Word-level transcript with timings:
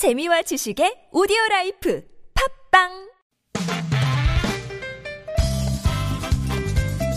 재미와 0.00 0.40
지식의 0.40 1.12
오디오 1.12 1.36
life 1.50 2.02
팟빵 2.72 2.88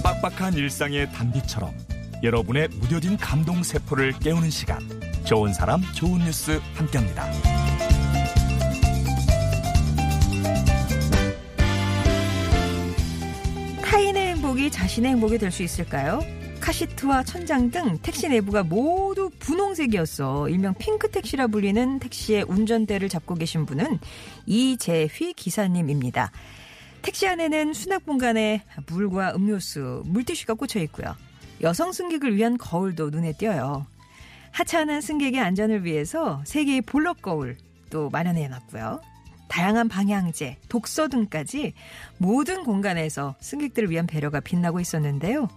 빡빡한 0.04 0.56
일상의 0.56 1.10
단비처럼 1.14 1.74
여러분의 2.24 2.68
무뎌진 2.82 3.16
감동 3.16 3.64
세포를 3.64 4.12
깨우는 4.20 4.50
시간 4.50 4.82
좋은 5.24 5.54
사람 5.54 5.82
좋은 5.96 6.26
뉴스 6.26 6.60
함께합니다. 6.76 7.32
타인의 13.82 14.28
행복이 14.34 14.70
자신의 14.70 15.12
행복이 15.12 15.38
될 15.38 15.52
수 15.52 15.64
있을까요? 15.64 16.20
카시트와 16.64 17.24
천장 17.24 17.70
등 17.72 17.98
택시 18.02 18.30
내부가 18.30 18.64
모두 18.64 19.30
분홍색이어서 19.40 20.48
일명 20.48 20.74
핑크 20.76 21.12
택시라 21.12 21.48
불리는 21.48 22.00
택시의 22.00 22.44
운전대를 22.44 23.10
잡고 23.10 23.36
계신 23.36 23.66
분은 23.66 24.00
이재휘 24.46 25.34
기사님입니다. 25.34 26.32
택시 27.02 27.28
안에는 27.28 27.74
수납 27.74 28.06
공간에 28.06 28.64
물과 28.88 29.36
음료수, 29.36 30.04
물티슈가 30.06 30.54
꽂혀 30.54 30.80
있고요. 30.84 31.14
여성 31.62 31.92
승객을 31.92 32.38
위한 32.38 32.58
거울도 32.58 33.10
눈에 33.10 33.34
띄어요. 33.34 33.86
하차하는 34.52 35.02
승객의 35.02 35.42
안전을 35.42 35.84
위해서 35.84 36.42
세 36.46 36.64
개의 36.64 36.82
볼록 36.82 37.22
거울 37.22 37.58
또 37.90 38.10
마련해 38.10 38.48
놨고요. 38.48 39.02
다양한 39.50 39.90
방향제, 39.90 40.60
독서 40.70 41.10
등까지 41.10 41.74
모든 42.18 42.64
공간에서 42.64 43.36
승객들을 43.42 43.90
위한 43.90 44.08
배려가 44.08 44.40
빛나고 44.40 44.80
있었는데요. 44.80 45.50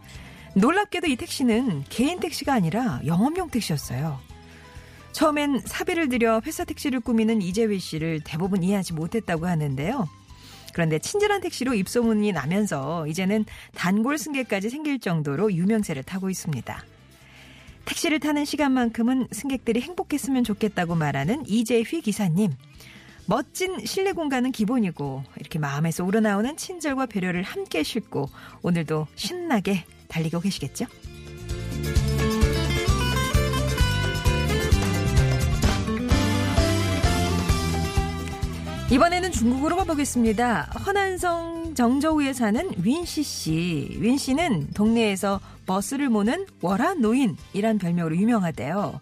놀랍게도 0.56 1.06
이 1.08 1.16
택시는 1.16 1.84
개인 1.90 2.18
택시가 2.18 2.54
아니라 2.54 3.00
영업용 3.04 3.50
택시였어요. 3.50 4.18
처음엔 5.12 5.60
사비를 5.60 6.08
들여 6.08 6.40
회사 6.46 6.64
택시를 6.64 7.00
꾸미는 7.00 7.42
이재휘 7.42 7.78
씨를 7.78 8.20
대부분 8.24 8.62
이해하지 8.62 8.94
못했다고 8.94 9.46
하는데요. 9.46 10.08
그런데 10.72 10.98
친절한 10.98 11.42
택시로 11.42 11.74
입소문이 11.74 12.32
나면서 12.32 13.06
이제는 13.06 13.44
단골 13.74 14.16
승객까지 14.16 14.70
생길 14.70 14.98
정도로 14.98 15.52
유명세를 15.52 16.02
타고 16.02 16.30
있습니다. 16.30 16.84
택시를 17.84 18.18
타는 18.18 18.46
시간만큼은 18.46 19.28
승객들이 19.32 19.82
행복했으면 19.82 20.42
좋겠다고 20.42 20.94
말하는 20.94 21.44
이재휘 21.46 22.00
기사님. 22.00 22.52
멋진 23.26 23.84
실내 23.84 24.12
공간은 24.12 24.52
기본이고 24.52 25.22
이렇게 25.38 25.58
마음에서 25.58 26.02
우러나오는 26.02 26.56
친절과 26.56 27.06
배려를 27.06 27.42
함께 27.42 27.82
싣고 27.82 28.30
오늘도 28.62 29.06
신나게 29.16 29.84
달리고 30.08 30.40
계시겠죠? 30.40 30.86
이번에는 38.88 39.32
중국으로 39.32 39.76
가보겠습니다. 39.76 40.70
허난성 40.86 41.74
정저우에 41.74 42.32
사는 42.32 42.70
윈씨 42.78 43.22
씨. 43.24 43.96
윈 44.00 44.16
씨는 44.16 44.68
동네에서 44.74 45.40
버스를 45.66 46.08
모는 46.08 46.46
월화 46.62 46.94
노인이란 46.94 47.78
별명으로 47.78 48.16
유명하대요. 48.16 49.00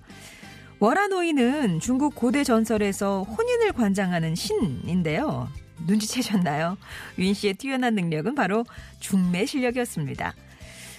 월화 0.80 1.08
노인은 1.08 1.80
중국 1.80 2.14
고대 2.14 2.44
전설에서 2.44 3.25
혼인을 3.25 3.72
관장하는 3.72 4.34
신인데요. 4.34 5.48
눈치채셨나요? 5.86 6.78
윈 7.19 7.34
씨의 7.34 7.55
뛰어난 7.55 7.94
능력은 7.94 8.34
바로 8.34 8.64
중매 9.00 9.44
실력이었습니다. 9.44 10.34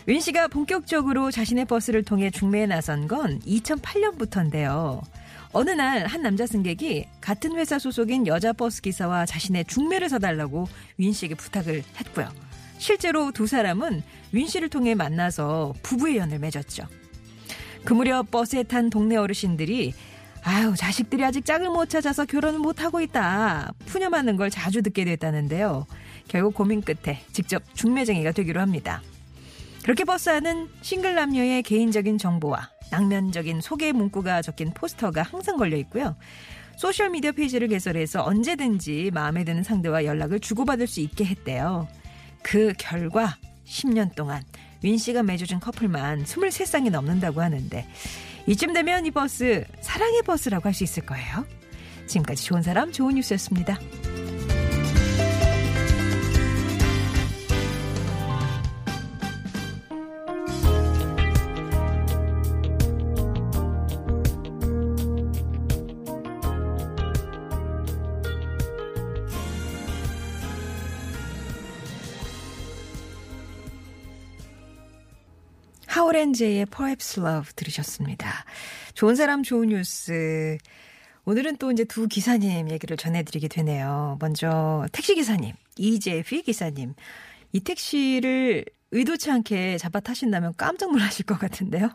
윈 0.08 0.20
씨가 0.22 0.48
본격적으로 0.50 1.32
자신의 1.32 1.66
버스를 1.66 2.04
통해 2.04 2.30
중매에 2.30 2.68
나선 2.68 3.08
건 3.08 3.40
2008년부터인데요. 3.40 5.02
어느 5.52 5.72
날 5.72 6.06
한 6.06 6.22
남자 6.22 6.46
승객이 6.46 7.06
같은 7.22 7.56
회사 7.56 7.80
소속인 7.80 8.28
여자 8.28 8.54
버스 8.54 8.82
기사와 8.82 9.26
자신의 9.26 9.66
중매를 9.66 10.10
서달라고 10.10 10.68
윈 10.98 11.12
씨에게 11.14 11.36
부탁을 11.36 11.84
했고요. 12.00 12.30
실제로 12.78 13.32
두 13.32 13.48
사람은 13.48 14.04
윈 14.32 14.48
씨를 14.48 14.70
통해 14.70 14.94
만나서 14.96 15.74
부부의 15.82 16.18
연을 16.18 16.40
맺었죠. 16.40 16.84
그 17.84 17.94
무렵 17.94 18.30
버스에 18.30 18.64
탄 18.64 18.90
동네 18.90 19.16
어르신들이 19.16 19.94
아유 20.44 20.76
자식들이 20.78 21.24
아직 21.24 21.46
짝을 21.46 21.70
못 21.70 21.90
찾아서 21.90 22.26
결혼을 22.26 22.60
못 22.60 22.84
하고 22.84 23.02
있다 23.02 23.74
푸념하는 23.86 24.36
걸 24.36 24.52
자주 24.52 24.84
듣게 24.84 25.04
됐다는데요. 25.06 25.88
결국 26.28 26.54
고민 26.54 26.82
끝에 26.82 27.22
직접 27.32 27.64
중매쟁이가 27.74 28.32
되기로 28.34 28.62
합니다. 28.62 29.02
그렇게 29.86 30.04
버스 30.04 30.32
안은 30.32 30.68
싱글 30.82 31.14
남녀의 31.14 31.62
개인적인 31.62 32.18
정보와 32.18 32.72
낭만적인 32.90 33.62
소개 33.62 33.92
문구가 33.92 34.42
적힌 34.42 34.74
포스터가 34.74 35.22
항상 35.22 35.58
걸려 35.58 35.78
있고요. 35.78 36.16
소셜미디어 36.78 37.34
페이지를 37.34 37.68
개설해서 37.68 38.24
언제든지 38.24 39.12
마음에 39.14 39.44
드는 39.44 39.62
상대와 39.62 40.06
연락을 40.06 40.40
주고받을 40.40 40.88
수 40.88 41.02
있게 41.02 41.26
했대요. 41.26 41.88
그 42.42 42.74
결과 42.80 43.38
10년 43.68 44.16
동안 44.16 44.42
윈 44.82 44.98
씨가 44.98 45.22
맺어준 45.22 45.60
커플만 45.60 46.24
23쌍이 46.24 46.90
넘는다고 46.90 47.44
하는데 47.44 47.88
이쯤 48.48 48.74
되면 48.74 49.06
이 49.06 49.12
버스 49.12 49.66
사랑의 49.82 50.24
버스라고 50.24 50.66
할 50.66 50.74
수 50.74 50.84
있을 50.84 51.06
거예요. 51.06 51.46
지금까지 52.08 52.44
좋은 52.44 52.64
사람 52.64 52.92
좋은 52.92 53.14
뉴스였습니다. 53.14 53.78
하오렌즈의 75.96 76.66
Perhaps 76.66 77.22
Love 77.22 77.54
들으셨습니다. 77.56 78.44
좋은 78.96 79.16
사람 79.16 79.44
좋은 79.44 79.70
뉴스. 79.70 80.58
오늘은 81.24 81.56
또 81.56 81.72
이제 81.72 81.86
두 81.86 82.10
기사님 82.10 82.70
얘기를 82.70 82.98
전해드리게 82.98 83.48
되네요. 83.48 84.18
먼저 84.20 84.86
택시 84.92 85.16
기사님, 85.16 85.54
이재휘 85.78 86.42
기사님. 86.42 86.96
이 87.54 87.62
택시를 87.62 88.66
의도치 88.92 89.32
않게 89.32 89.78
잡아 89.78 90.02
타신다면 90.02 90.56
깜짝 90.58 90.92
놀라실 90.92 91.26
것 91.26 91.40
같은데요. 91.40 91.90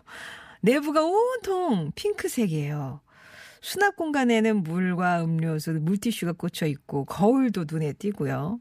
내부가 0.63 1.05
온통 1.05 1.93
핑크색이에요. 1.95 3.03
수납 3.61 3.97
공간에는 3.97 4.63
물과 4.63 5.25
음료수, 5.25 5.73
물티슈가 5.73 6.33
꽂혀 6.33 6.65
있고 6.65 7.05
거울도 7.05 7.67
눈에 7.71 7.93
띄고요. 7.93 8.61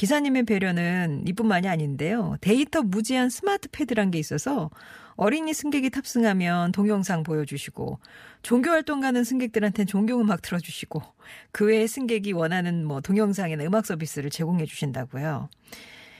기사님의 0.00 0.44
배려는 0.44 1.24
이뿐만이 1.26 1.68
아닌데요. 1.68 2.38
데이터 2.40 2.80
무제한 2.80 3.28
스마트 3.28 3.68
패드란 3.70 4.10
게 4.10 4.18
있어서 4.18 4.70
어린이 5.16 5.52
승객이 5.52 5.90
탑승하면 5.90 6.72
동영상 6.72 7.22
보여주시고 7.22 7.98
종교 8.42 8.70
활동 8.70 9.00
가는 9.00 9.22
승객들한테는 9.22 9.86
종교 9.86 10.18
음악 10.18 10.40
틀어주시고 10.40 11.02
그 11.52 11.66
외에 11.66 11.86
승객이 11.86 12.32
원하는 12.32 12.86
뭐 12.86 13.02
동영상이나 13.02 13.62
음악 13.64 13.84
서비스를 13.84 14.30
제공해 14.30 14.64
주신다고요. 14.64 15.50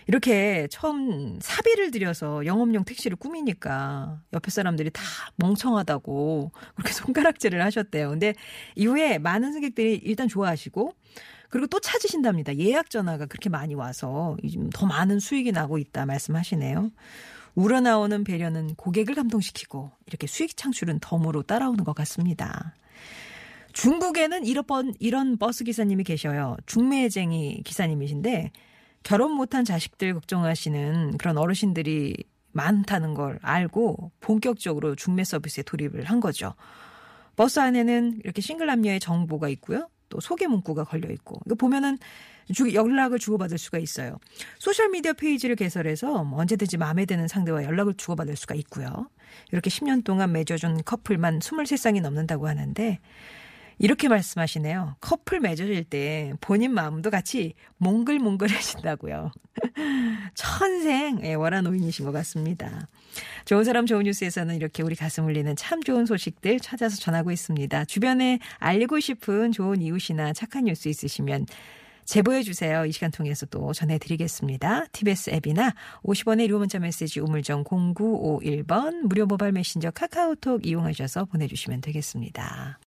이렇게 0.06 0.66
처음 0.71 1.38
사비를 1.41 1.91
들여서 1.91 2.47
영업용 2.47 2.84
택시를 2.84 3.16
꾸미니까 3.16 4.21
옆에 4.33 4.50
사람들이 4.50 4.91
다 4.91 5.03
멍청하다고 5.37 6.53
그렇게 6.75 6.93
손가락질을 6.93 7.62
하셨대요. 7.65 8.11
근데 8.11 8.34
이후에 8.77 9.19
많은 9.19 9.53
승객들이 9.53 10.00
일단 10.05 10.28
좋아하시고 10.28 10.94
그리고 11.49 11.66
또 11.66 11.81
찾으신답니다. 11.81 12.56
예약 12.59 12.91
전화가 12.91 13.27
그렇게 13.27 13.50
많이 13.50 13.75
와서 13.75 14.37
더 14.72 14.87
많은 14.87 15.19
수익이 15.19 15.53
나고 15.53 15.78
있다 15.78 16.06
말씀하시네요. 16.06 16.91
우러나오는 17.56 18.22
배려는 18.22 18.75
고객을 18.77 19.17
감동시키고 19.17 19.91
이렇게 20.06 20.27
수익 20.27 20.56
창출은 20.56 21.00
덤으로 21.00 21.43
따라오는 21.43 21.84
것 21.84 21.94
같습니다. 21.97 22.75
중국에는 23.72 24.44
이런, 24.44 24.65
이런 24.99 25.37
버스 25.37 25.65
기사님이 25.65 26.05
계셔요. 26.05 26.56
중매쟁이 26.67 27.62
기사님이신데 27.64 28.53
결혼 29.02 29.32
못한 29.32 29.64
자식들 29.64 30.14
걱정하시는 30.14 31.17
그런 31.19 31.38
어르신들이 31.38 32.17
많다는 32.52 33.14
걸 33.14 33.38
알고 33.43 34.12
본격적으로 34.20 34.97
중매 34.97 35.25
서비스에 35.25 35.62
돌입을 35.62 36.05
한 36.05 36.20
거죠. 36.20 36.55
버스 37.37 37.61
안에는 37.61 38.20
이렇게 38.25 38.43
싱글 38.43 38.67
남녀의 38.67 39.00
정보가 39.00 39.49
있고요. 39.50 39.88
또 40.08 40.20
소개 40.20 40.47
문구가 40.47 40.85
걸려 40.85 41.08
있고 41.11 41.41
이거 41.47 41.55
보면은 41.55 41.97
주, 42.52 42.75
연락을 42.75 43.19
주고받을 43.20 43.58
수가 43.58 43.79
있어요. 43.79 44.19
소셜 44.58 44.91
미디어 44.91 45.12
페이지를 45.12 45.55
개설해서 45.55 46.25
뭐 46.25 46.41
언제든지 46.41 46.76
마음에 46.76 47.06
드는 47.06 47.29
상대와 47.29 47.62
연락을 47.64 47.94
주고받을 47.94 48.37
수가 48.37 48.56
있고요. 48.56 49.08
이렇게 49.53 49.70
10년 49.70 50.03
동안 50.03 50.32
맺어준 50.32 50.82
커플만 50.85 51.38
23쌍이 51.38 52.00
넘는다고 52.00 52.49
하는데 52.49 52.99
이렇게 53.82 54.09
말씀하시네요. 54.09 54.97
커플 55.00 55.41
맺어질 55.41 55.85
때 55.85 56.35
본인 56.43 56.75
마음도 56.75 57.09
같이 57.09 57.55
몽글몽글해진다고요. 57.79 59.32
천생 60.35 61.21
예, 61.25 61.32
월하노인이신 61.32 62.05
것 62.05 62.12
같습니다. 62.12 62.88
좋은 63.47 63.65
사람 63.65 63.87
좋은 63.87 64.03
뉴스에서는 64.03 64.55
이렇게 64.55 64.82
우리 64.82 64.94
가슴 64.94 65.25
울리는 65.25 65.56
참 65.56 65.82
좋은 65.82 66.05
소식들 66.05 66.61
찾아서 66.61 66.99
전하고 66.99 67.31
있습니다. 67.31 67.87
주변에 67.87 68.38
알리고 68.59 69.00
싶은 69.00 69.50
좋은 69.50 69.81
이웃이나 69.81 70.35
착한 70.35 70.65
뉴스 70.65 70.88
있으시면 70.88 71.47
제보해 72.05 72.43
주세요. 72.43 72.85
이 72.85 72.93
시간 72.93 73.11
통해서 73.11 73.47
또 73.47 73.73
전해드리겠습니다. 73.73 74.88
TBS 74.93 75.31
앱이나 75.31 75.75
50원의 76.03 76.50
1호 76.50 76.59
문자 76.59 76.79
메시지 76.79 77.19
우물정 77.21 77.65
0951번 77.65 79.06
무료 79.06 79.25
모바일 79.25 79.53
메신저 79.53 79.91
카카오톡 79.93 80.67
이용하셔서 80.67 81.25
보내주시면 81.25 81.81
되겠습니다. 81.81 82.79